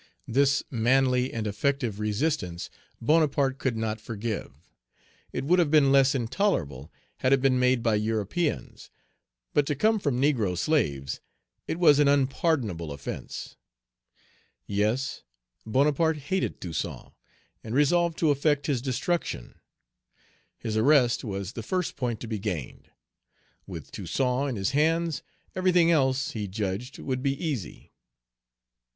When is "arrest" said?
20.75-21.23